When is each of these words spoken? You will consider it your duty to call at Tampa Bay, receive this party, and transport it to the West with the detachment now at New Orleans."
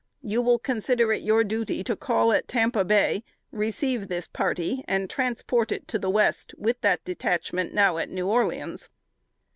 You 0.23 0.41
will 0.41 0.57
consider 0.57 1.13
it 1.13 1.21
your 1.21 1.43
duty 1.43 1.83
to 1.83 1.95
call 1.95 2.33
at 2.33 2.47
Tampa 2.47 2.83
Bay, 2.83 3.23
receive 3.51 4.07
this 4.07 4.27
party, 4.27 4.83
and 4.87 5.07
transport 5.07 5.71
it 5.71 5.87
to 5.89 5.99
the 5.99 6.09
West 6.09 6.55
with 6.57 6.81
the 6.81 6.97
detachment 7.05 7.71
now 7.75 7.99
at 7.99 8.09
New 8.09 8.27
Orleans." 8.27 8.89